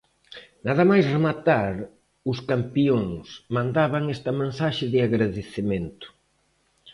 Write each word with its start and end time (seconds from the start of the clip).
Nada 0.67 0.83
máis 0.91 1.05
rematar, 1.15 1.73
os 2.31 2.39
campións 2.51 3.25
mandaban 3.55 4.03
esta 4.15 4.31
mensaxe 4.41 4.85
de 4.93 4.99
agradecemento. 5.07 6.07